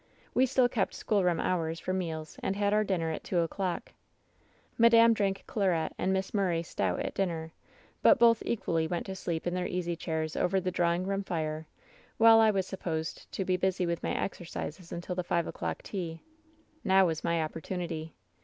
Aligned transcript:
"We 0.33 0.47
still 0.47 0.67
kept 0.67 0.95
schoolroom 0.95 1.39
hours 1.39 1.79
for 1.79 1.93
meals 1.93 2.35
and 2.41 2.55
had 2.55 2.73
our 2.73 2.83
dinner 2.83 3.11
at 3.11 3.23
two 3.23 3.37
o'clock. 3.37 3.91
"Madame 4.75 5.13
drank 5.13 5.43
claret 5.45 5.93
and 5.95 6.11
Miss 6.11 6.33
Murray 6.33 6.63
stout 6.63 7.01
at 7.01 7.13
dinner; 7.13 7.53
but 8.01 8.17
both 8.17 8.41
equally 8.43 8.87
went 8.87 9.05
to 9.05 9.15
sleep 9.15 9.45
in 9.45 9.53
their 9.53 9.67
easy 9.67 9.95
chairs 9.95 10.35
over 10.35 10.59
the 10.59 10.71
drawing 10.71 11.05
room 11.05 11.21
fire, 11.23 11.67
while 12.17 12.39
I 12.39 12.49
was 12.49 12.65
supposed 12.65 13.31
to 13.33 13.45
be 13.45 13.57
busy 13.57 13.85
with 13.85 14.01
my 14.01 14.19
exercises 14.19 14.91
until 14.91 15.13
the 15.13 15.23
five 15.23 15.45
o'clock 15.45 15.83
tea. 15.83 16.23
"Now 16.83 17.05
was 17.05 17.23
my 17.23 17.39
opportunity. 17.43 18.15